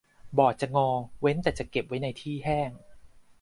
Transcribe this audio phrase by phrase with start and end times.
[0.37, 2.71] บอร์ดจะงอเว้นแต่เก็บไว้ในที่แห้ง